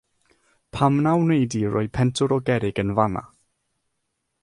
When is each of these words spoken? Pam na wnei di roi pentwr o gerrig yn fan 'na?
Pam 0.75 0.93
na 1.03 1.11
wnei 1.19 1.43
di 1.55 1.61
roi 1.75 1.85
pentwr 1.99 2.29
o 2.39 2.43
gerrig 2.51 2.77
yn 2.85 2.91
fan 2.97 3.11
'na? 3.17 3.23